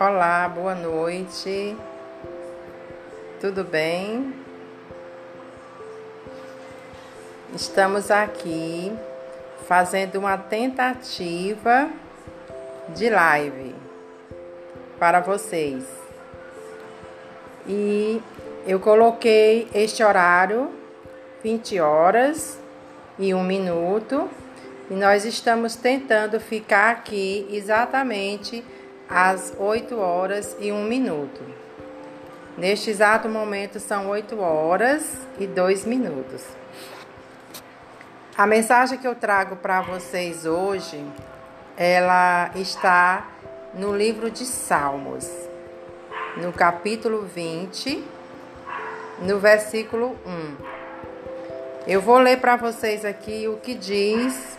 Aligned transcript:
Olá, 0.00 0.48
boa 0.48 0.76
noite. 0.76 1.76
Tudo 3.40 3.64
bem? 3.64 4.32
Estamos 7.52 8.08
aqui 8.08 8.92
fazendo 9.66 10.20
uma 10.20 10.38
tentativa 10.38 11.90
de 12.90 13.10
live 13.10 13.74
para 15.00 15.18
vocês. 15.18 15.82
E 17.66 18.22
eu 18.68 18.78
coloquei 18.78 19.68
este 19.74 20.04
horário 20.04 20.70
20 21.42 21.80
horas 21.80 22.56
e 23.18 23.34
um 23.34 23.42
minuto 23.42 24.30
e 24.88 24.94
nós 24.94 25.24
estamos 25.24 25.74
tentando 25.74 26.38
ficar 26.38 26.92
aqui 26.92 27.48
exatamente 27.50 28.64
às 29.08 29.54
8 29.58 29.98
horas 29.98 30.56
e 30.60 30.70
1 30.70 30.84
minuto. 30.84 31.40
Neste 32.56 32.90
exato 32.90 33.28
momento 33.28 33.78
são 33.78 34.08
8 34.08 34.38
horas 34.40 35.26
e 35.38 35.46
2 35.46 35.84
minutos. 35.84 36.42
A 38.36 38.46
mensagem 38.46 38.98
que 38.98 39.06
eu 39.06 39.14
trago 39.14 39.56
para 39.56 39.80
vocês 39.80 40.44
hoje, 40.44 41.04
ela 41.76 42.50
está 42.54 43.26
no 43.74 43.96
livro 43.96 44.30
de 44.30 44.44
Salmos, 44.44 45.28
no 46.36 46.52
capítulo 46.52 47.22
20, 47.22 48.04
no 49.20 49.38
versículo 49.38 50.16
1. 50.26 50.56
Eu 51.86 52.00
vou 52.00 52.18
ler 52.18 52.40
para 52.40 52.56
vocês 52.56 53.04
aqui 53.04 53.48
o 53.48 53.56
que 53.56 53.74
diz 53.74 54.58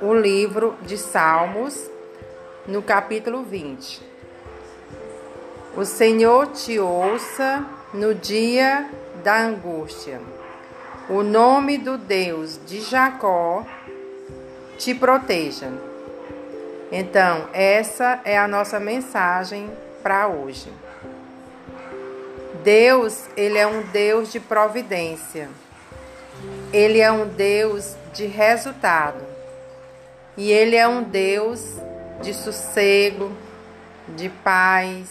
o 0.00 0.14
livro 0.14 0.76
de 0.82 0.98
Salmos, 0.98 1.90
no 2.66 2.82
capítulo 2.82 3.42
20. 3.42 4.00
O 5.76 5.84
Senhor 5.84 6.46
te 6.48 6.78
ouça 6.78 7.64
no 7.92 8.14
dia 8.14 8.88
da 9.22 9.38
angústia. 9.38 10.20
O 11.08 11.22
nome 11.22 11.76
do 11.76 11.98
Deus 11.98 12.58
de 12.66 12.80
Jacó 12.80 13.66
te 14.78 14.94
proteja. 14.94 15.70
Então, 16.90 17.48
essa 17.52 18.20
é 18.24 18.38
a 18.38 18.48
nossa 18.48 18.80
mensagem 18.80 19.70
para 20.02 20.28
hoje. 20.28 20.72
Deus, 22.62 23.26
ele 23.36 23.58
é 23.58 23.66
um 23.66 23.82
Deus 23.82 24.32
de 24.32 24.40
providência. 24.40 25.50
Ele 26.72 27.00
é 27.00 27.12
um 27.12 27.26
Deus 27.26 27.94
de 28.14 28.26
resultado. 28.26 29.22
E 30.36 30.50
ele 30.50 30.76
é 30.76 30.88
um 30.88 31.02
Deus 31.02 31.60
de 32.20 32.32
sossego, 32.34 33.32
de 34.08 34.28
paz, 34.28 35.08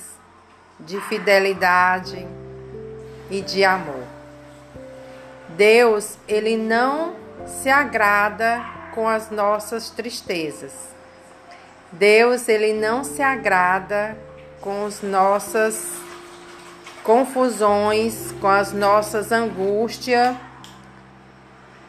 de 0.80 1.00
fidelidade 1.02 2.28
e 3.30 3.42
de 3.42 3.64
amor. 3.64 4.04
Deus, 5.50 6.18
ele 6.28 6.58
não 6.58 7.16
se 7.46 7.70
agrada 7.70 8.64
com 8.94 9.08
as 9.08 9.30
nossas 9.30 9.90
tristezas. 9.90 10.74
Deus, 11.92 12.48
ele 12.50 12.74
não 12.74 13.04
se 13.04 13.22
agrada 13.22 14.18
com 14.62 14.86
as 14.86 15.02
nossas 15.02 16.02
confusões, 17.04 18.32
com 18.40 18.48
as 18.48 18.72
nossas 18.72 19.32
angústias, 19.32 20.36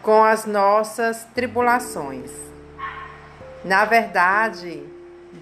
com 0.03 0.23
as 0.23 0.45
nossas 0.45 1.25
tribulações. 1.35 2.31
Na 3.65 3.87
verdade, 3.87 4.83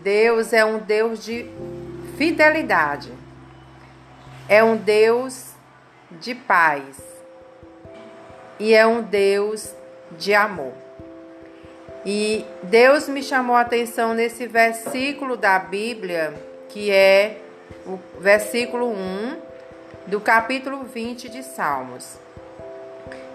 Deus 0.02 0.52
é 0.52 0.64
um 0.64 0.78
Deus 0.78 1.24
de 1.24 1.48
fidelidade, 2.18 3.12
é 4.48 4.62
um 4.62 4.76
Deus 4.76 5.52
de 6.10 6.34
paz 6.34 7.00
e 8.58 8.74
é 8.74 8.84
um 8.84 9.00
Deus 9.00 9.72
de 10.18 10.34
amor. 10.34 10.72
E 12.04 12.44
Deus 12.64 13.08
me 13.08 13.22
chamou 13.22 13.54
a 13.54 13.60
atenção 13.60 14.12
nesse 14.12 14.48
versículo 14.48 15.36
da 15.36 15.56
Bíblia, 15.60 16.34
que 16.68 16.90
é 16.90 17.38
o 17.86 17.96
versículo 18.18 18.88
1 18.90 19.36
do 20.08 20.20
capítulo 20.20 20.82
20 20.82 21.28
de 21.28 21.44
Salmos. 21.44 22.18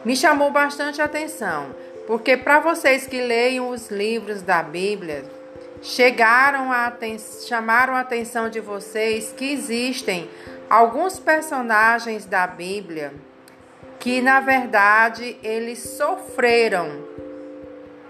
Me 0.03 0.17
chamou 0.17 0.51
bastante 0.51 1.01
a 1.01 1.05
atenção, 1.05 1.73
porque 2.05 2.35
para 2.35 2.59
vocês 2.59 3.07
que 3.07 3.21
leiam 3.21 3.69
os 3.69 3.89
livros 3.89 4.41
da 4.41 4.61
Bíblia, 4.61 5.36
chegaram 5.81 6.71
a 6.71 6.91
chamaram 7.47 7.95
a 7.95 8.01
atenção 8.01 8.49
de 8.49 8.59
vocês 8.59 9.33
que 9.35 9.51
existem 9.51 10.29
alguns 10.69 11.19
personagens 11.19 12.25
da 12.25 12.45
Bíblia 12.47 13.13
que 13.99 14.21
na 14.21 14.39
verdade 14.39 15.37
eles 15.43 15.79
sofreram 15.79 17.05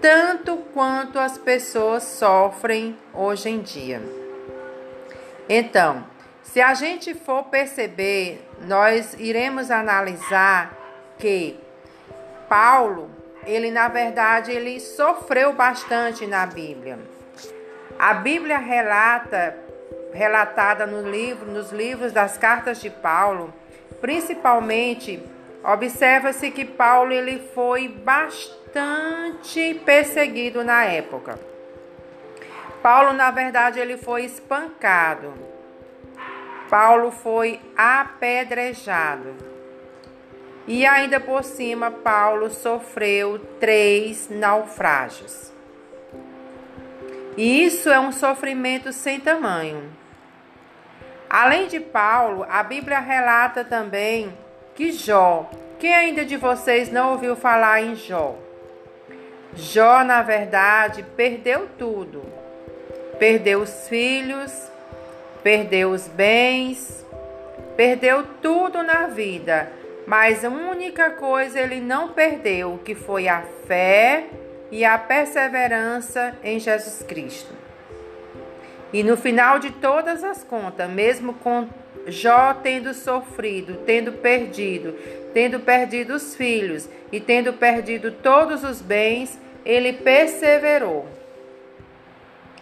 tanto 0.00 0.56
quanto 0.72 1.18
as 1.18 1.36
pessoas 1.36 2.04
sofrem 2.04 2.96
hoje 3.12 3.48
em 3.48 3.60
dia. 3.60 4.00
Então, 5.48 6.04
se 6.42 6.60
a 6.60 6.74
gente 6.74 7.14
for 7.14 7.44
perceber, 7.44 8.46
nós 8.60 9.14
iremos 9.18 9.70
analisar 9.70 10.76
que 11.18 11.58
Paulo, 12.48 13.10
ele 13.44 13.70
na 13.70 13.88
verdade 13.88 14.52
ele 14.52 14.78
sofreu 14.78 15.52
bastante 15.52 16.26
na 16.26 16.46
Bíblia. 16.46 16.98
A 17.98 18.14
Bíblia 18.14 18.58
relata, 18.58 19.56
relatada 20.12 20.86
no 20.86 21.10
livro, 21.10 21.50
nos 21.50 21.72
livros 21.72 22.12
das 22.12 22.38
cartas 22.38 22.80
de 22.80 22.88
Paulo, 22.90 23.52
principalmente 24.00 25.20
observa-se 25.64 26.52
que 26.52 26.64
Paulo 26.64 27.12
ele 27.12 27.40
foi 27.52 27.88
bastante 27.88 29.74
perseguido 29.84 30.62
na 30.62 30.84
época. 30.84 31.40
Paulo, 32.80 33.12
na 33.12 33.32
verdade, 33.32 33.80
ele 33.80 33.96
foi 33.96 34.24
espancado. 34.24 35.34
Paulo 36.70 37.10
foi 37.10 37.60
apedrejado. 37.76 39.34
E 40.68 40.86
ainda 40.86 41.18
por 41.18 41.42
cima, 41.42 41.90
Paulo 41.90 42.48
sofreu 42.50 43.40
três 43.58 44.28
naufrágios. 44.30 45.57
E 47.38 47.64
isso 47.64 47.88
é 47.88 48.00
um 48.00 48.10
sofrimento 48.10 48.92
sem 48.92 49.20
tamanho. 49.20 49.88
Além 51.30 51.68
de 51.68 51.78
Paulo, 51.78 52.44
a 52.50 52.64
Bíblia 52.64 52.98
relata 52.98 53.62
também 53.62 54.36
que 54.74 54.90
Jó, 54.90 55.48
quem 55.78 55.94
ainda 55.94 56.24
de 56.24 56.36
vocês 56.36 56.90
não 56.90 57.12
ouviu 57.12 57.36
falar 57.36 57.80
em 57.80 57.94
Jó? 57.94 58.34
Jó, 59.54 60.02
na 60.02 60.20
verdade, 60.20 61.04
perdeu 61.16 61.68
tudo. 61.78 62.24
Perdeu 63.20 63.60
os 63.60 63.88
filhos, 63.88 64.52
perdeu 65.40 65.90
os 65.90 66.08
bens, 66.08 67.06
perdeu 67.76 68.24
tudo 68.42 68.82
na 68.82 69.06
vida, 69.06 69.70
mas 70.08 70.44
a 70.44 70.48
única 70.48 71.10
coisa 71.10 71.60
ele 71.60 71.80
não 71.80 72.08
perdeu, 72.08 72.80
que 72.84 72.96
foi 72.96 73.28
a 73.28 73.44
fé 73.68 74.26
e 74.70 74.84
a 74.84 74.98
perseverança 74.98 76.34
em 76.42 76.58
Jesus 76.58 77.02
Cristo. 77.02 77.52
E 78.92 79.02
no 79.02 79.16
final 79.16 79.58
de 79.58 79.70
todas 79.70 80.24
as 80.24 80.42
contas, 80.42 80.88
mesmo 80.90 81.34
com 81.34 81.68
Jó 82.06 82.54
tendo 82.54 82.94
sofrido, 82.94 83.82
tendo 83.84 84.12
perdido, 84.12 84.94
tendo 85.34 85.60
perdido 85.60 86.14
os 86.14 86.34
filhos 86.34 86.88
e 87.12 87.20
tendo 87.20 87.52
perdido 87.52 88.10
todos 88.12 88.64
os 88.64 88.80
bens, 88.80 89.38
ele 89.64 89.92
perseverou. 89.92 91.06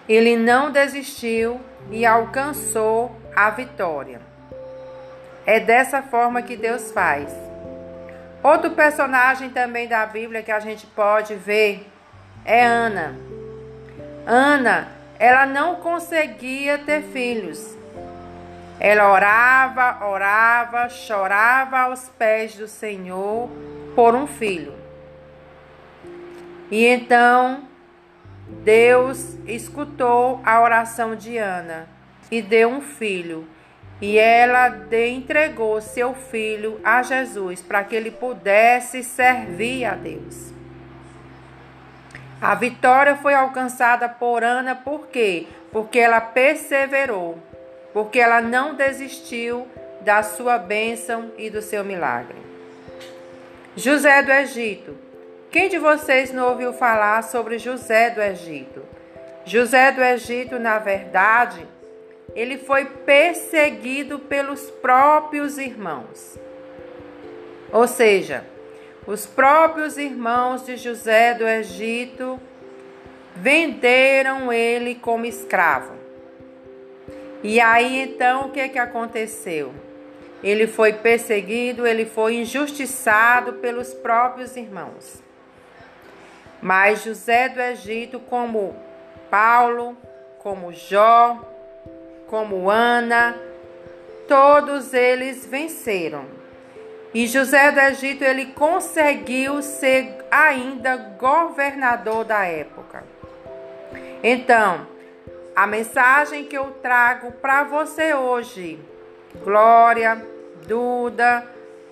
ele 0.08 0.37
não 0.37 0.70
desistiu 0.70 1.61
e 1.91 2.05
alcançou 2.06 3.14
a 3.35 3.50
vitória. 3.50 4.20
É 5.44 5.61
dessa 5.61 6.03
forma 6.03 6.43
que 6.43 6.56
Deus 6.56 6.91
faz. 6.91 7.32
Outro 8.43 8.70
personagem 8.73 9.50
também 9.50 9.88
da 9.88 10.05
Bíblia 10.06 10.43
que 10.43 10.53
a 10.53 10.61
gente 10.61 10.87
pode 10.87 11.35
ver 11.35 11.87
é 12.46 12.64
Ana. 12.64 13.16
Ana, 14.25 14.88
ela 15.19 15.44
não 15.44 15.76
conseguia 15.76 16.78
ter 16.78 17.02
filhos. 17.02 17.76
Ela 18.78 19.12
orava, 19.12 20.06
orava, 20.06 20.88
chorava 20.88 21.78
aos 21.81 22.08
pés 22.10 22.54
do 22.54 22.69
Senhor 22.69 23.50
por 23.96 24.14
um 24.14 24.26
filho. 24.26 24.75
E 26.70 26.87
então 26.87 27.64
Deus 28.62 29.37
escutou 29.46 30.40
a 30.44 30.60
oração 30.60 31.16
de 31.16 31.37
Ana 31.38 31.88
e 32.31 32.40
deu 32.40 32.69
um 32.69 32.81
filho. 32.81 33.48
E 34.00 34.19
ela 34.19 34.87
entregou 35.08 35.81
seu 35.81 36.14
filho 36.14 36.78
a 36.84 37.02
Jesus 37.02 37.62
para 37.62 37.82
que 37.82 37.96
ele 37.96 38.10
pudesse 38.10 39.02
servir 39.02 39.87
a 39.87 39.94
Deus. 39.94 40.56
A 42.40 42.54
vitória 42.54 43.16
foi 43.16 43.34
alcançada 43.34 44.08
por 44.08 44.44
Ana 44.44 44.74
por 44.74 45.06
quê? 45.08 45.46
Porque 45.72 45.98
ela 45.98 46.20
perseverou, 46.20 47.38
porque 47.92 48.18
ela 48.18 48.40
não 48.40 48.74
desistiu 48.74 49.66
da 50.02 50.22
sua 50.22 50.58
bênção 50.58 51.32
e 51.38 51.48
do 51.48 51.62
seu 51.62 51.82
milagre. 51.82 52.36
José 53.74 54.22
do 54.22 54.32
Egito. 54.32 54.96
Quem 55.50 55.68
de 55.68 55.78
vocês 55.78 56.32
não 56.32 56.48
ouviu 56.50 56.72
falar 56.72 57.22
sobre 57.24 57.58
José 57.58 58.10
do 58.10 58.20
Egito? 58.20 58.82
José 59.44 59.90
do 59.92 60.02
Egito, 60.02 60.58
na 60.58 60.78
verdade, 60.78 61.66
ele 62.34 62.58
foi 62.58 62.84
perseguido 62.84 64.18
pelos 64.18 64.70
próprios 64.70 65.56
irmãos. 65.56 66.38
Ou 67.72 67.88
seja, 67.88 68.44
os 69.06 69.25
próprios 69.25 69.97
irmãos 69.97 70.67
de 70.67 70.76
José 70.76 71.35
do 71.35 71.47
Egito 71.47 72.41
venderam 73.37 74.53
ele 74.53 74.97
como 74.97 75.25
escravo. 75.25 75.94
E 77.43 77.61
aí 77.61 78.00
então 78.00 78.47
o 78.47 78.50
que, 78.50 78.69
que 78.69 78.79
aconteceu? 78.79 79.73
Ele 80.43 80.67
foi 80.67 80.93
perseguido, 80.93 81.87
ele 81.87 82.05
foi 82.05 82.37
injustiçado 82.37 83.55
pelos 83.55 83.94
próprios 83.94 84.56
irmãos. 84.56 85.23
Mas 86.61 87.05
José 87.05 87.49
do 87.49 87.61
Egito, 87.61 88.19
como 88.19 88.75
Paulo, 89.31 89.97
como 90.38 90.73
Jó, 90.73 91.41
como 92.26 92.69
Ana, 92.69 93.37
todos 94.26 94.93
eles 94.93 95.47
venceram. 95.47 96.35
E 97.16 97.26
José 97.26 97.72
do 97.72 97.80
Egito 97.80 98.22
ele 98.22 98.44
conseguiu 98.44 99.62
ser 99.62 100.18
ainda 100.30 100.98
governador 101.18 102.26
da 102.26 102.44
época. 102.44 103.04
Então, 104.22 104.86
a 105.56 105.66
mensagem 105.66 106.44
que 106.44 106.54
eu 106.54 106.72
trago 106.82 107.32
para 107.32 107.64
você 107.64 108.12
hoje, 108.12 108.78
Glória, 109.42 110.22
Duda, 110.68 111.42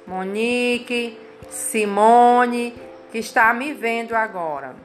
Monique, 0.07 1.19
Simone, 1.49 2.75
que 3.11 3.17
está 3.17 3.55
me 3.55 3.73
vendo 3.73 4.15
agora, 4.15 4.77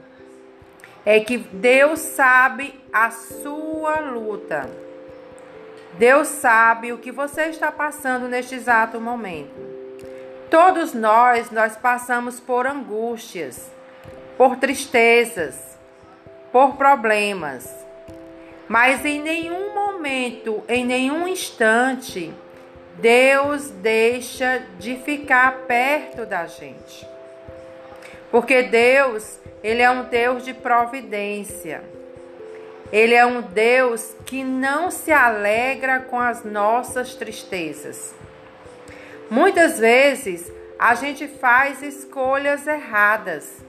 é 1.04 1.20
que 1.20 1.36
Deus 1.36 2.00
sabe 2.00 2.80
a 2.90 3.10
sua 3.10 4.00
luta. 4.00 4.70
Deus 5.98 6.28
sabe 6.28 6.94
o 6.94 6.98
que 6.98 7.12
você 7.12 7.42
está 7.48 7.70
passando 7.70 8.26
neste 8.26 8.54
exato 8.54 8.98
momento. 8.98 9.69
Todos 10.50 10.92
nós, 10.92 11.52
nós 11.52 11.76
passamos 11.76 12.40
por 12.40 12.66
angústias, 12.66 13.70
por 14.36 14.56
tristezas, 14.56 15.78
por 16.50 16.74
problemas. 16.74 17.72
Mas 18.68 19.04
em 19.04 19.20
nenhum 19.20 19.72
momento, 19.72 20.64
em 20.68 20.84
nenhum 20.84 21.28
instante, 21.28 22.34
Deus 22.96 23.70
deixa 23.70 24.62
de 24.78 24.96
ficar 24.96 25.52
perto 25.68 26.26
da 26.26 26.46
gente. 26.46 27.06
Porque 28.30 28.62
Deus, 28.64 29.38
ele 29.62 29.82
é 29.82 29.90
um 29.90 30.04
Deus 30.04 30.44
de 30.44 30.52
providência. 30.52 31.82
Ele 32.92 33.14
é 33.14 33.24
um 33.24 33.40
Deus 33.40 34.14
que 34.26 34.42
não 34.42 34.90
se 34.90 35.12
alegra 35.12 36.00
com 36.00 36.18
as 36.18 36.44
nossas 36.44 37.14
tristezas. 37.14 38.14
Muitas 39.30 39.78
vezes 39.78 40.52
a 40.76 40.96
gente 40.96 41.28
faz 41.28 41.80
escolhas 41.82 42.66
erradas. 42.66 43.64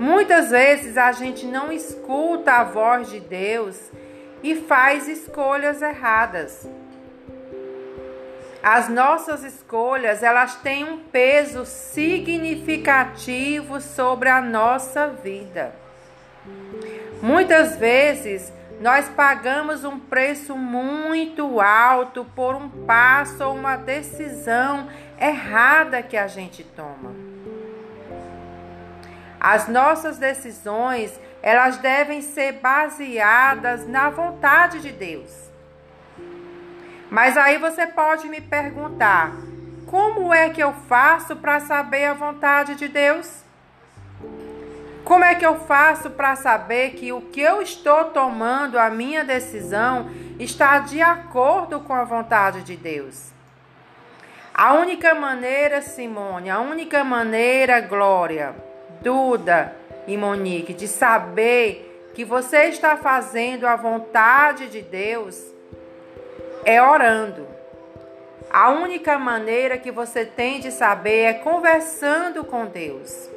Muitas 0.00 0.50
vezes 0.50 0.98
a 0.98 1.12
gente 1.12 1.46
não 1.46 1.70
escuta 1.70 2.54
a 2.54 2.64
voz 2.64 3.08
de 3.08 3.20
Deus 3.20 3.78
e 4.42 4.56
faz 4.56 5.06
escolhas 5.06 5.80
erradas. 5.80 6.68
As 8.62 8.88
nossas 8.88 9.44
escolhas, 9.44 10.22
elas 10.24 10.56
têm 10.56 10.82
um 10.82 10.98
peso 10.98 11.64
significativo 11.64 13.80
sobre 13.80 14.28
a 14.28 14.40
nossa 14.40 15.06
vida. 15.06 15.72
Muitas 17.22 17.76
vezes 17.76 18.52
nós 18.80 19.08
pagamos 19.08 19.84
um 19.84 19.98
preço 19.98 20.56
muito 20.56 21.60
alto 21.60 22.24
por 22.34 22.54
um 22.54 22.68
passo 22.68 23.44
ou 23.44 23.54
uma 23.54 23.76
decisão 23.76 24.88
errada 25.18 26.02
que 26.02 26.16
a 26.16 26.26
gente 26.26 26.62
toma. 26.62 27.14
As 29.40 29.68
nossas 29.68 30.18
decisões, 30.18 31.18
elas 31.42 31.78
devem 31.78 32.20
ser 32.20 32.52
baseadas 32.52 33.86
na 33.88 34.10
vontade 34.10 34.80
de 34.80 34.92
Deus. 34.92 35.50
Mas 37.10 37.36
aí 37.36 37.56
você 37.56 37.86
pode 37.86 38.28
me 38.28 38.40
perguntar: 38.40 39.32
como 39.86 40.34
é 40.34 40.50
que 40.50 40.62
eu 40.62 40.72
faço 40.88 41.36
para 41.36 41.60
saber 41.60 42.06
a 42.06 42.14
vontade 42.14 42.74
de 42.74 42.88
Deus? 42.88 43.44
Como 45.06 45.22
é 45.22 45.36
que 45.36 45.46
eu 45.46 45.54
faço 45.54 46.10
para 46.10 46.34
saber 46.34 46.94
que 46.94 47.12
o 47.12 47.20
que 47.20 47.40
eu 47.40 47.62
estou 47.62 48.06
tomando, 48.06 48.76
a 48.76 48.90
minha 48.90 49.22
decisão, 49.22 50.10
está 50.36 50.80
de 50.80 51.00
acordo 51.00 51.78
com 51.78 51.94
a 51.94 52.02
vontade 52.02 52.64
de 52.64 52.76
Deus? 52.76 53.30
A 54.52 54.74
única 54.74 55.14
maneira, 55.14 55.80
Simone, 55.80 56.50
a 56.50 56.58
única 56.58 57.04
maneira, 57.04 57.80
Glória, 57.80 58.52
Duda 59.00 59.76
e 60.08 60.16
Monique, 60.16 60.74
de 60.74 60.88
saber 60.88 62.10
que 62.12 62.24
você 62.24 62.64
está 62.64 62.96
fazendo 62.96 63.64
a 63.64 63.76
vontade 63.76 64.66
de 64.66 64.82
Deus 64.82 65.40
é 66.64 66.82
orando. 66.82 67.46
A 68.50 68.70
única 68.70 69.16
maneira 69.20 69.78
que 69.78 69.92
você 69.92 70.24
tem 70.24 70.58
de 70.58 70.72
saber 70.72 71.22
é 71.26 71.34
conversando 71.34 72.42
com 72.42 72.66
Deus. 72.66 73.35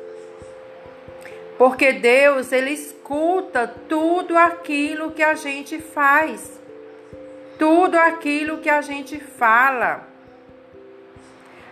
Porque 1.59 1.91
Deus, 1.91 2.53
ele 2.53 2.71
escuta 2.71 3.67
tudo 3.89 4.37
aquilo 4.37 5.11
que 5.11 5.21
a 5.21 5.33
gente 5.33 5.77
faz. 5.77 6.57
Tudo 7.57 7.97
aquilo 7.97 8.59
que 8.59 8.69
a 8.69 8.81
gente 8.81 9.19
fala. 9.19 10.07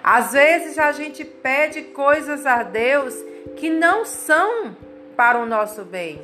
Às 0.03 0.33
vezes 0.33 0.77
a 0.77 0.91
gente 0.91 1.23
pede 1.23 1.83
coisas 1.83 2.45
a 2.45 2.63
Deus 2.63 3.15
que 3.55 3.69
não 3.69 4.03
são 4.03 4.75
para 5.15 5.39
o 5.39 5.45
nosso 5.45 5.85
bem. 5.85 6.21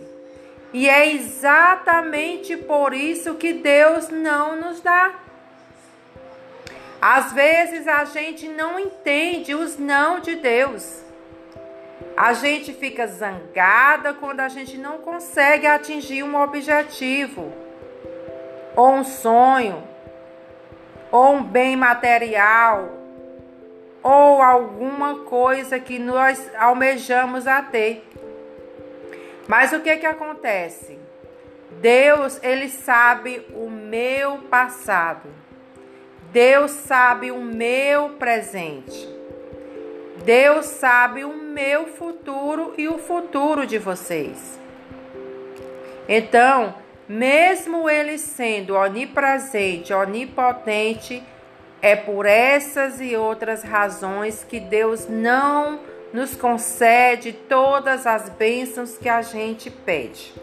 E 0.73 0.89
é 0.89 1.09
exatamente 1.13 2.57
por 2.57 2.93
isso 2.93 3.35
que 3.35 3.53
Deus 3.53 4.09
não 4.09 4.57
nos 4.57 4.81
dá. 4.81 5.13
Às 7.01 7.31
vezes 7.31 7.87
a 7.87 8.03
gente 8.03 8.45
não 8.49 8.77
entende 8.77 9.55
os 9.55 9.77
não 9.77 10.19
de 10.19 10.35
Deus. 10.35 11.01
A 12.15 12.33
gente 12.33 12.73
fica 12.73 13.07
zangada 13.07 14.13
quando 14.13 14.39
a 14.39 14.47
gente 14.47 14.77
não 14.77 14.99
consegue 14.99 15.65
atingir 15.65 16.23
um 16.23 16.39
objetivo, 16.39 17.51
ou 18.75 18.93
um 18.93 19.03
sonho, 19.03 19.83
ou 21.11 21.33
um 21.35 21.43
bem 21.43 21.75
material, 21.75 22.89
ou 24.03 24.41
alguma 24.41 25.19
coisa 25.19 25.79
que 25.79 25.97
nós 25.97 26.51
almejamos 26.55 27.47
a 27.47 27.61
ter. 27.61 28.07
Mas 29.47 29.73
o 29.73 29.79
que 29.79 29.97
que 29.97 30.05
acontece? 30.05 30.99
Deus, 31.81 32.39
ele 32.43 32.69
sabe 32.69 33.45
o 33.55 33.69
meu 33.69 34.37
passado. 34.49 35.29
Deus 36.31 36.71
sabe 36.71 37.31
o 37.31 37.41
meu 37.41 38.09
presente. 38.11 39.22
Deus 40.25 40.65
sabe 40.65 41.25
o 41.25 41.33
meu 41.33 41.87
futuro 41.87 42.73
e 42.77 42.87
o 42.87 42.97
futuro 42.97 43.67
de 43.67 43.77
vocês. 43.77 44.57
Então, 46.07 46.75
mesmo 47.07 47.89
ele 47.89 48.17
sendo 48.17 48.75
onipresente, 48.75 49.93
onipotente, 49.93 51.21
é 51.81 51.95
por 51.95 52.25
essas 52.25 53.01
e 53.01 53.15
outras 53.15 53.63
razões 53.63 54.45
que 54.45 54.59
Deus 54.59 55.07
não 55.09 55.81
nos 56.13 56.35
concede 56.35 57.33
todas 57.33 58.07
as 58.07 58.29
bênçãos 58.29 58.97
que 58.97 59.09
a 59.09 59.21
gente 59.21 59.69
pede. 59.69 60.33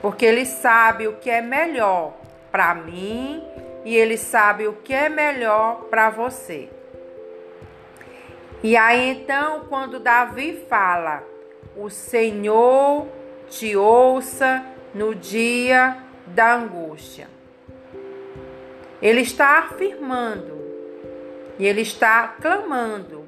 Porque 0.00 0.24
Ele 0.24 0.46
sabe 0.46 1.06
o 1.08 1.16
que 1.16 1.28
é 1.28 1.42
melhor 1.42 2.14
para 2.50 2.74
mim 2.74 3.42
e 3.84 3.94
Ele 3.94 4.16
sabe 4.16 4.66
o 4.66 4.74
que 4.74 4.94
é 4.94 5.08
melhor 5.08 5.82
para 5.90 6.08
você. 6.08 6.77
E 8.62 8.76
aí 8.76 9.10
então, 9.10 9.66
quando 9.68 10.00
Davi 10.00 10.64
fala, 10.68 11.22
o 11.76 11.88
Senhor 11.88 13.06
te 13.48 13.76
ouça 13.76 14.64
no 14.92 15.14
dia 15.14 15.96
da 16.26 16.54
angústia. 16.54 17.28
Ele 19.00 19.20
está 19.20 19.58
afirmando 19.60 20.58
e 21.58 21.66
ele 21.66 21.82
está 21.82 22.28
clamando 22.40 23.24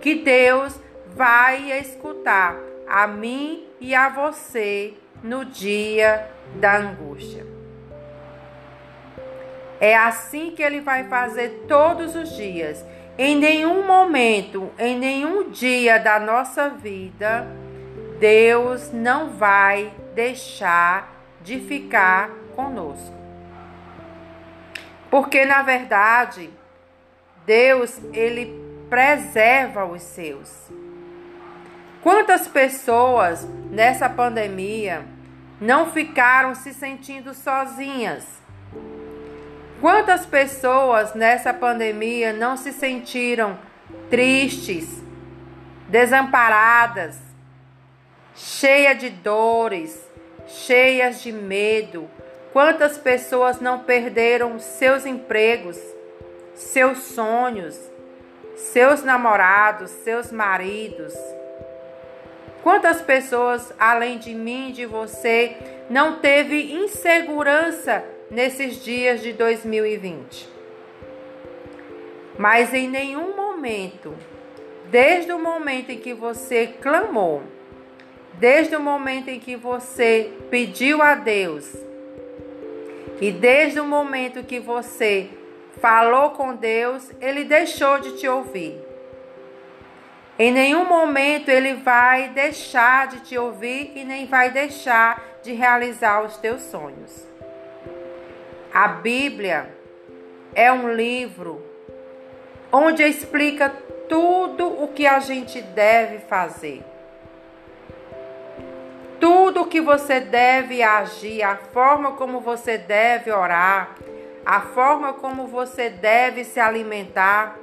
que 0.00 0.16
Deus 0.16 0.78
vai 1.08 1.70
escutar 1.78 2.56
a 2.86 3.06
mim 3.06 3.66
e 3.80 3.94
a 3.94 4.08
você 4.08 4.94
no 5.22 5.44
dia 5.44 6.30
da 6.56 6.76
angústia. 6.76 7.46
É 9.80 9.96
assim 9.96 10.52
que 10.52 10.62
ele 10.62 10.80
vai 10.80 11.04
fazer 11.04 11.64
todos 11.68 12.16
os 12.16 12.34
dias. 12.36 12.84
Em 13.16 13.36
nenhum 13.36 13.86
momento, 13.86 14.70
em 14.78 14.98
nenhum 14.98 15.50
dia 15.50 15.98
da 15.98 16.18
nossa 16.18 16.68
vida, 16.68 17.46
Deus 18.18 18.90
não 18.92 19.30
vai 19.30 19.92
deixar 20.14 21.12
de 21.40 21.60
ficar 21.60 22.30
conosco. 22.56 23.14
Porque 25.10 25.44
na 25.44 25.62
verdade, 25.62 26.50
Deus 27.46 28.00
ele 28.12 28.52
preserva 28.90 29.84
os 29.84 30.02
seus. 30.02 30.50
Quantas 32.02 32.48
pessoas 32.48 33.46
nessa 33.70 34.08
pandemia 34.08 35.04
não 35.60 35.90
ficaram 35.90 36.54
se 36.54 36.74
sentindo 36.74 37.32
sozinhas? 37.32 38.43
Quantas 39.80 40.24
pessoas 40.24 41.14
nessa 41.14 41.52
pandemia 41.52 42.32
não 42.32 42.56
se 42.56 42.72
sentiram 42.72 43.58
tristes, 44.08 45.02
desamparadas, 45.88 47.18
cheias 48.34 48.98
de 48.98 49.10
dores, 49.10 50.00
cheias 50.46 51.22
de 51.22 51.32
medo, 51.32 52.08
Quantas 52.54 52.96
pessoas 52.96 53.60
não 53.60 53.80
perderam 53.80 54.60
seus 54.60 55.04
empregos, 55.04 55.76
seus 56.54 56.98
sonhos, 56.98 57.76
seus 58.54 59.02
namorados, 59.02 59.90
seus 59.90 60.30
maridos? 60.30 61.12
Quantas 62.62 63.02
pessoas, 63.02 63.74
além 63.76 64.18
de 64.18 64.32
mim 64.36 64.68
e 64.68 64.72
de 64.72 64.86
você, 64.86 65.56
não 65.90 66.20
teve 66.20 66.72
insegurança 66.74 68.04
nesses 68.30 68.82
dias 68.82 69.20
de 69.20 69.32
2020? 69.32 70.48
Mas 72.38 72.74
em 72.74 72.88
nenhum 72.88 73.36
momento, 73.36 74.14
desde 74.90 75.32
o 75.32 75.38
momento 75.38 75.90
em 75.90 75.98
que 75.98 76.12
você 76.12 76.66
clamou, 76.80 77.42
desde 78.34 78.74
o 78.74 78.80
momento 78.80 79.28
em 79.28 79.38
que 79.38 79.56
você 79.56 80.32
pediu 80.50 81.00
a 81.00 81.14
Deus, 81.14 81.72
e 83.20 83.30
desde 83.30 83.78
o 83.78 83.84
momento 83.84 84.42
que 84.42 84.58
você 84.58 85.30
falou 85.80 86.30
com 86.30 86.54
Deus, 86.54 87.10
ele 87.20 87.44
deixou 87.44 88.00
de 88.00 88.18
te 88.18 88.26
ouvir. 88.26 88.80
Em 90.36 90.52
nenhum 90.52 90.84
momento 90.84 91.48
ele 91.48 91.74
vai 91.74 92.30
deixar 92.30 93.06
de 93.06 93.20
te 93.20 93.38
ouvir 93.38 93.92
e 93.94 94.04
nem 94.04 94.26
vai 94.26 94.50
deixar 94.50 95.22
de 95.42 95.52
realizar 95.52 96.22
os 96.24 96.36
teus 96.38 96.62
sonhos. 96.62 97.33
A 98.74 98.88
Bíblia 98.88 99.72
é 100.54 100.70
um 100.70 100.92
livro 100.92 101.64
onde 102.70 103.02
explica 103.02 103.70
tudo 104.08 104.66
o 104.82 104.88
que 104.88 105.06
a 105.06 105.20
gente 105.20 105.62
deve 105.62 106.18
fazer 106.18 106.82
tudo 109.24 109.64
que 109.64 109.80
você 109.80 110.20
deve 110.20 110.82
agir, 110.82 111.42
a 111.42 111.56
forma 111.56 112.12
como 112.12 112.40
você 112.40 112.76
deve 112.76 113.32
orar, 113.32 113.94
a 114.44 114.60
forma 114.60 115.14
como 115.14 115.46
você 115.46 115.88
deve 115.88 116.44
se 116.44 116.60
alimentar 116.60 117.56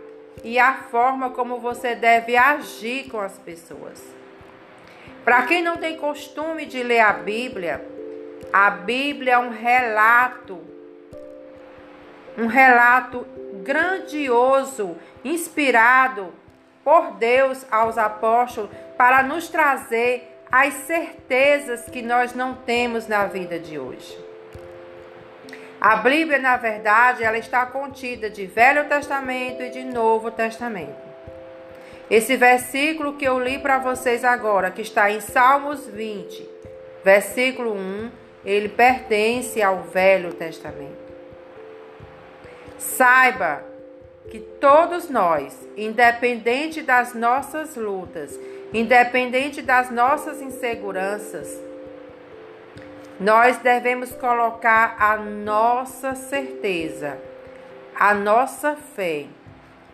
e 0.44 0.58
a 0.58 0.74
forma 0.74 1.30
como 1.30 1.60
você 1.60 1.94
deve 1.94 2.36
agir 2.36 3.12
com 3.12 3.20
as 3.20 3.38
pessoas. 3.38 4.04
Para 5.24 5.44
quem 5.44 5.62
não 5.62 5.78
tem 5.78 5.98
costume 5.98 6.66
de 6.66 6.82
ler 6.82 7.02
a 7.02 7.14
Bíblia, 7.14 7.86
a 8.52 8.72
Bíblia 8.72 9.34
é 9.34 9.38
um 9.38 9.52
relato, 9.52 10.60
um 12.38 12.48
relato 12.48 13.26
grandioso, 13.64 14.96
inspirado 15.24 16.34
por 16.84 17.12
Deus 17.12 17.66
aos 17.72 17.98
apóstolos 17.98 18.70
para 18.98 19.24
nos 19.24 19.50
trazer 19.50 20.28
as 20.52 20.74
certezas 20.74 21.86
que 21.86 22.02
nós 22.02 22.34
não 22.34 22.54
temos 22.54 23.08
na 23.08 23.26
vida 23.26 23.58
de 23.58 23.80
hoje. 23.80 24.18
A 25.80 25.96
Bíblia, 25.96 26.38
na 26.38 26.58
verdade, 26.58 27.24
ela 27.24 27.38
está 27.38 27.66
contida 27.66 28.30
de 28.30 28.46
Velho 28.46 28.86
Testamento 28.86 29.64
e 29.64 29.70
de 29.70 29.84
Novo 29.84 30.30
Testamento. 30.30 31.10
Esse 32.10 32.36
versículo 32.36 33.14
que 33.14 33.26
eu 33.26 33.40
li 33.40 33.58
para 33.58 33.80
vocês 33.80 34.24
agora, 34.24 34.70
que 34.70 34.82
está 34.82 35.10
em 35.10 35.22
Salmos 35.22 35.88
20, 35.88 36.48
versículo 37.04 37.74
1, 37.74 38.12
ele 38.46 38.70
pertence 38.70 39.62
ao 39.62 39.82
Velho 39.84 40.34
Testamento. 40.34 41.11
Saiba 42.82 43.64
que 44.30 44.40
todos 44.40 45.10
nós, 45.10 45.58
independente 45.76 46.82
das 46.82 47.14
nossas 47.14 47.76
lutas, 47.76 48.38
Independente 48.74 49.62
das 49.62 49.92
nossas 49.92 50.42
inseguranças, 50.42 51.60
nós 53.20 53.58
devemos 53.58 54.14
colocar 54.14 54.96
a 54.98 55.18
nossa 55.18 56.16
certeza, 56.16 57.20
a 57.94 58.14
nossa 58.14 58.78
fé, 58.96 59.26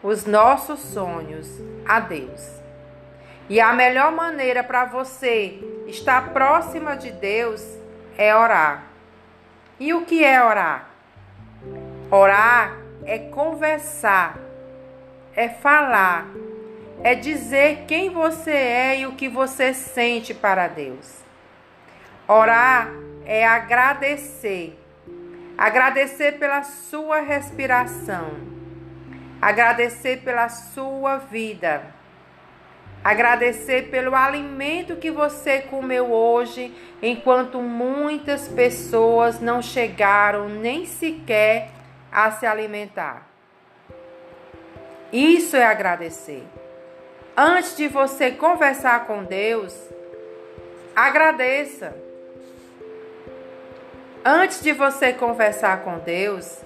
os 0.03 0.27
nossos 0.27 0.79
sonhos 0.79 1.49
a 1.87 1.99
Deus. 1.99 2.61
E 3.49 3.59
a 3.59 3.73
melhor 3.73 4.11
maneira 4.11 4.63
para 4.63 4.85
você 4.85 5.59
estar 5.87 6.31
próxima 6.31 6.95
de 6.95 7.09
Deus 7.09 7.65
é 8.15 8.35
orar. 8.35 8.83
E 9.79 9.91
o 9.91 10.05
que 10.05 10.23
é 10.23 10.43
orar? 10.43 10.96
Orar 12.09 12.77
é 13.05 13.17
conversar, 13.17 14.37
é 15.35 15.49
falar 15.49 16.27
é 17.03 17.15
dizer 17.15 17.85
quem 17.87 18.09
você 18.09 18.51
é 18.51 18.99
e 18.99 19.05
o 19.05 19.13
que 19.13 19.29
você 19.29 19.73
sente 19.73 20.33
para 20.33 20.67
Deus. 20.67 21.17
Orar 22.27 22.89
é 23.25 23.45
agradecer. 23.45 24.77
Agradecer 25.57 26.33
pela 26.33 26.63
sua 26.63 27.21
respiração. 27.21 28.31
Agradecer 29.41 30.17
pela 30.23 30.49
sua 30.49 31.17
vida. 31.17 31.95
Agradecer 33.03 33.89
pelo 33.89 34.15
alimento 34.15 34.97
que 34.97 35.11
você 35.11 35.61
comeu 35.61 36.11
hoje, 36.11 36.73
enquanto 37.01 37.61
muitas 37.61 38.47
pessoas 38.47 39.39
não 39.39 39.61
chegaram 39.61 40.49
nem 40.49 40.85
sequer 40.85 41.76
a 42.17 42.31
se 42.31 42.47
alimentar. 42.47 43.27
Isso 45.13 45.55
é 45.55 45.63
agradecer. 45.63 46.43
Antes 47.37 47.77
de 47.77 47.87
você 47.87 48.31
conversar 48.31 49.05
com 49.05 49.23
Deus, 49.23 49.79
agradeça. 50.95 51.95
Antes 54.25 54.63
de 54.63 54.73
você 54.73 55.13
conversar 55.13 55.83
com 55.83 55.99
Deus, 55.99 56.57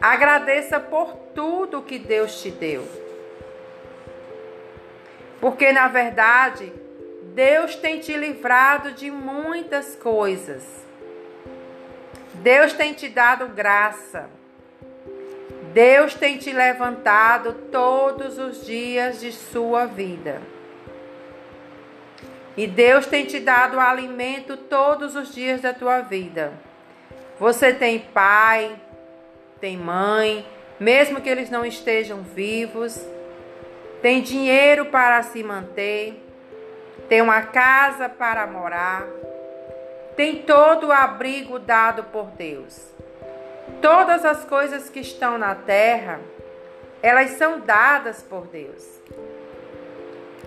agradeça 0.00 0.80
por 0.80 1.14
tudo 1.32 1.82
que 1.82 1.96
Deus 1.96 2.42
te 2.42 2.50
deu. 2.50 2.84
Porque 5.40 5.70
na 5.70 5.86
verdade, 5.86 6.72
Deus 7.36 7.76
tem 7.76 8.00
te 8.00 8.16
livrado 8.16 8.90
de 8.90 9.12
muitas 9.12 9.94
coisas. 9.94 10.89
Deus 12.42 12.72
tem 12.72 12.92
te 12.94 13.08
dado 13.08 13.48
graça. 13.48 14.28
Deus 15.72 16.14
tem 16.14 16.38
te 16.38 16.52
levantado 16.52 17.52
todos 17.70 18.38
os 18.38 18.64
dias 18.66 19.20
de 19.20 19.30
sua 19.30 19.86
vida. 19.86 20.40
E 22.56 22.66
Deus 22.66 23.06
tem 23.06 23.24
te 23.24 23.38
dado 23.38 23.78
alimento 23.78 24.56
todos 24.56 25.14
os 25.14 25.32
dias 25.34 25.60
da 25.60 25.72
tua 25.72 26.00
vida. 26.00 26.52
Você 27.38 27.72
tem 27.72 27.98
pai, 27.98 28.74
tem 29.60 29.76
mãe, 29.76 30.44
mesmo 30.78 31.20
que 31.20 31.28
eles 31.28 31.50
não 31.50 31.64
estejam 31.64 32.22
vivos, 32.22 33.00
tem 34.02 34.22
dinheiro 34.22 34.86
para 34.86 35.22
se 35.22 35.42
manter, 35.42 36.26
tem 37.08 37.22
uma 37.22 37.42
casa 37.42 38.08
para 38.08 38.46
morar, 38.46 39.06
tem 40.20 40.42
todo 40.42 40.88
o 40.88 40.92
abrigo 40.92 41.58
dado 41.58 42.04
por 42.04 42.26
Deus. 42.32 42.78
Todas 43.80 44.22
as 44.22 44.44
coisas 44.44 44.90
que 44.90 45.00
estão 45.00 45.38
na 45.38 45.54
terra, 45.54 46.20
elas 47.02 47.30
são 47.38 47.60
dadas 47.60 48.22
por 48.22 48.46
Deus. 48.48 48.86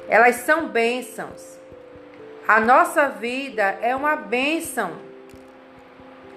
Elas 0.08 0.36
são 0.36 0.68
bênçãos. 0.68 1.58
A 2.48 2.60
nossa 2.60 3.10
vida 3.10 3.64
é 3.82 3.96
uma 3.96 4.16
bênção. 4.16 4.92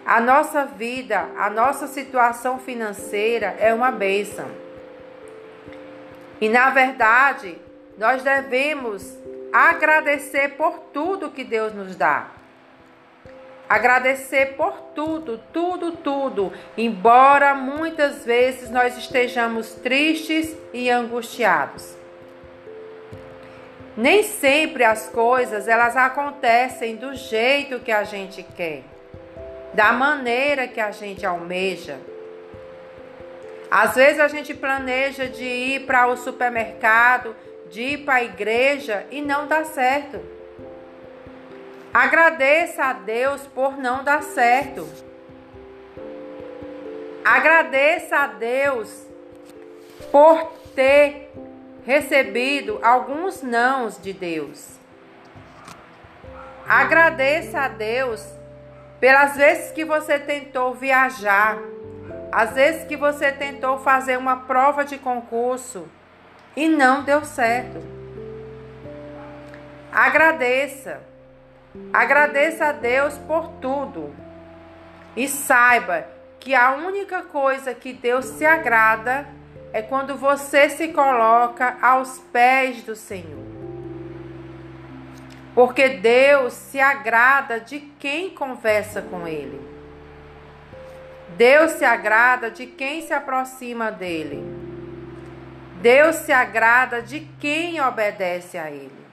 A 0.07 0.19
nossa 0.19 0.65
vida, 0.65 1.29
a 1.37 1.51
nossa 1.51 1.87
situação 1.87 2.59
financeira 2.59 3.55
é 3.59 3.75
uma 3.75 3.91
bênção. 3.91 4.51
E 6.41 6.49
na 6.49 6.71
verdade, 6.71 7.59
nós 7.99 8.23
devemos 8.23 9.15
agradecer 9.53 10.57
por 10.57 10.79
tudo 10.91 11.31
que 11.31 11.45
Deus 11.45 11.75
nos 11.75 11.95
dá. 11.97 12.36
Agradecer 13.69 14.55
por 14.57 14.73
tudo, 14.95 15.41
tudo, 15.53 15.93
tudo, 15.93 16.53
embora 16.79 17.53
muitas 17.53 18.25
vezes 18.25 18.71
nós 18.71 18.97
estejamos 18.97 19.75
tristes 19.75 20.57
e 20.73 20.89
angustiados. 20.89 21.97
Nem 23.97 24.23
sempre 24.23 24.85
as 24.85 25.09
coisas 25.09 25.67
elas 25.67 25.97
acontecem 25.97 26.95
do 26.95 27.15
jeito 27.15 27.81
que 27.81 27.91
a 27.91 28.05
gente 28.05 28.43
quer, 28.43 28.83
da 29.75 29.93
maneira 29.93 30.69
que 30.69 30.81
a 30.81 30.93
gente 30.93 31.27
almeja. 31.27 31.99
Às 33.69 33.97
vezes 33.97 34.21
a 34.21 34.29
gente 34.29 34.55
planeja 34.55 35.27
de 35.27 35.45
ir 35.45 35.87
para 35.87 36.07
o 36.07 36.17
supermercado, 36.17 37.35
de 37.69 37.83
ir 37.83 37.99
para 38.05 38.17
a 38.17 38.25
igreja 38.25 39.05
e 39.11 39.21
não 39.21 39.49
dá 39.49 39.65
certo. 39.65 40.36
Agradeça 41.97 42.85
a 42.85 42.93
Deus 42.93 43.47
por 43.47 43.79
não 43.79 44.05
dar 44.05 44.23
certo. 44.23 44.87
Agradeça 47.25 48.19
a 48.19 48.27
Deus 48.27 49.07
por 50.13 50.53
ter 50.75 51.33
recebido 51.87 52.79
alguns 52.83 53.43
nãos 53.43 53.99
de 53.99 54.13
Deus. 54.13 54.77
Agradeça 56.69 57.61
a 57.61 57.69
Deus 57.69 58.23
pelas 59.01 59.35
vezes 59.35 59.73
que 59.73 59.83
você 59.83 60.19
tentou 60.19 60.75
viajar, 60.75 61.57
às 62.31 62.53
vezes 62.53 62.85
que 62.85 62.95
você 62.95 63.33
tentou 63.33 63.79
fazer 63.79 64.19
uma 64.19 64.41
prova 64.41 64.85
de 64.85 64.99
concurso 64.99 65.89
e 66.55 66.69
não 66.69 67.03
deu 67.05 67.25
certo. 67.25 67.83
Agradeça. 69.91 71.16
Agradeça 71.93 72.67
a 72.67 72.73
Deus 72.73 73.17
por 73.19 73.49
tudo 73.61 74.15
e 75.17 75.27
saiba 75.27 76.07
que 76.39 76.55
a 76.55 76.73
única 76.73 77.23
coisa 77.23 77.75
que 77.75 77.93
Deus 77.93 78.27
se 78.27 78.45
agrada 78.45 79.27
é 79.73 79.83
quando 79.83 80.17
você 80.17 80.69
se 80.69 80.89
coloca 80.89 81.77
aos 81.81 82.19
pés 82.33 82.83
do 82.83 82.95
Senhor. 82.95 83.45
Porque 85.55 85.89
Deus 85.89 86.53
se 86.53 86.79
agrada 86.79 87.59
de 87.59 87.81
quem 87.99 88.31
conversa 88.31 89.01
com 89.01 89.27
Ele. 89.27 89.61
Deus 91.37 91.73
se 91.73 91.85
agrada 91.85 92.51
de 92.51 92.67
quem 92.67 93.03
se 93.03 93.13
aproxima 93.13 93.91
dele. 93.91 94.45
Deus 95.81 96.17
se 96.17 96.33
agrada 96.33 97.01
de 97.01 97.21
quem 97.41 97.81
obedece 97.81 98.59
a 98.59 98.71
Ele. 98.71 99.06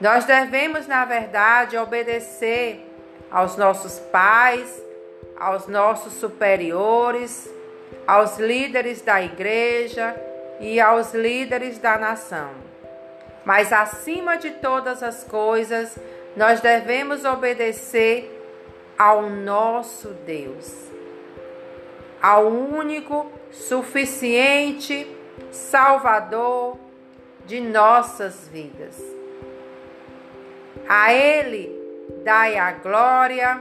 Nós 0.00 0.24
devemos, 0.24 0.86
na 0.86 1.04
verdade, 1.04 1.76
obedecer 1.76 2.84
aos 3.30 3.56
nossos 3.56 3.98
pais, 3.98 4.82
aos 5.38 5.66
nossos 5.66 6.14
superiores, 6.14 7.50
aos 8.06 8.38
líderes 8.38 9.02
da 9.02 9.20
igreja 9.20 10.14
e 10.60 10.80
aos 10.80 11.12
líderes 11.14 11.78
da 11.78 11.98
nação. 11.98 12.50
Mas 13.44 13.72
acima 13.72 14.36
de 14.36 14.52
todas 14.52 15.02
as 15.02 15.24
coisas, 15.24 15.96
nós 16.36 16.60
devemos 16.60 17.24
obedecer 17.24 18.34
ao 18.96 19.22
nosso 19.22 20.08
Deus, 20.26 20.72
ao 22.20 22.46
único, 22.46 23.30
suficiente 23.50 25.06
Salvador 25.50 26.78
de 27.46 27.60
nossas 27.60 28.48
vidas. 28.48 29.17
A 30.88 31.12
Ele 31.12 31.70
dai 32.24 32.56
a 32.56 32.72
glória, 32.72 33.60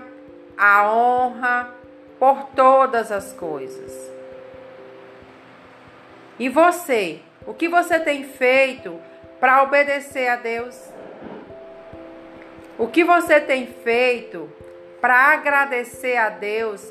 a 0.57 0.89
honra 0.89 1.73
por 2.17 2.47
todas 2.55 3.11
as 3.11 3.33
coisas. 3.33 3.91
E 6.39 6.47
você, 6.47 7.19
o 7.45 7.53
que 7.53 7.67
você 7.67 7.99
tem 7.99 8.23
feito 8.23 8.99
para 9.39 9.61
obedecer 9.63 10.29
a 10.29 10.35
Deus? 10.37 10.79
O 12.77 12.87
que 12.87 13.03
você 13.03 13.41
tem 13.41 13.67
feito 13.67 14.49
para 15.01 15.33
agradecer 15.33 16.15
a 16.15 16.29
Deus 16.29 16.81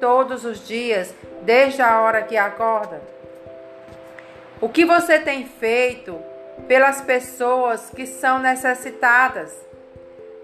todos 0.00 0.44
os 0.44 0.66
dias, 0.66 1.14
desde 1.42 1.82
a 1.82 2.00
hora 2.00 2.22
que 2.22 2.36
acorda? 2.36 3.00
O 4.60 4.68
que 4.68 4.84
você 4.84 5.18
tem 5.18 5.46
feito 5.46 6.18
pelas 6.66 7.02
pessoas 7.02 7.90
que 7.90 8.06
são 8.06 8.38
necessitadas? 8.38 9.66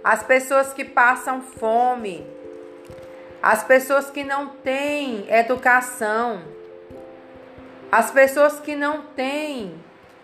As 0.02 0.22
pessoas 0.22 0.72
que 0.72 0.84
passam 0.84 1.40
fome, 1.40 2.26
as 3.42 3.62
pessoas 3.62 4.10
que 4.10 4.24
não 4.24 4.48
têm 4.48 5.26
educação, 5.28 6.42
as 7.90 8.10
pessoas 8.10 8.58
que 8.60 8.74
não 8.74 9.02
têm 9.02 9.74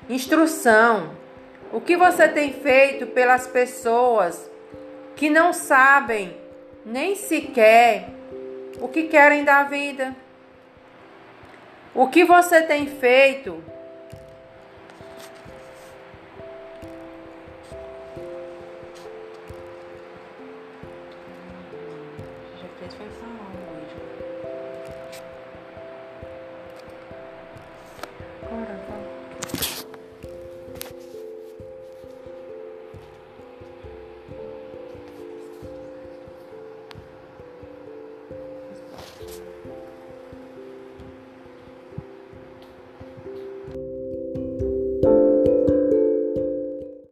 instrução. 0.09 1.17
O 1.73 1.81
que 1.81 1.97
você 1.97 2.27
tem 2.29 2.53
feito 2.53 3.07
pelas 3.09 3.47
pessoas 3.47 4.51
que 5.15 5.29
não 5.29 5.53
sabem 5.53 6.35
nem 6.85 7.15
sequer 7.15 8.09
o 8.81 8.89
que 8.89 9.05
querem 9.05 9.45
da 9.45 9.65
vida? 9.65 10.17
O 11.95 12.09
que 12.09 12.25
você 12.25 12.63
tem 12.63 12.87
feito 12.87 13.63